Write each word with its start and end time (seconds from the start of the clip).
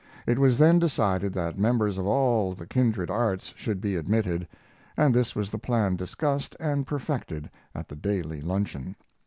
It 0.25 0.39
was 0.39 0.57
then 0.57 0.79
decided 0.79 1.31
that 1.33 1.59
members 1.59 1.99
of 1.99 2.07
all 2.07 2.53
the 2.55 2.65
kindred 2.65 3.11
arts 3.11 3.53
should 3.55 3.79
be 3.79 3.95
admitted, 3.95 4.47
and 4.97 5.13
this 5.13 5.35
was 5.35 5.51
the 5.51 5.59
plan 5.59 5.95
discussed 5.95 6.55
and 6.59 6.87
perfected 6.87 7.51
at 7.75 7.87
the 7.87 7.95
Daly 7.95 8.41
luncheon. 8.41 8.95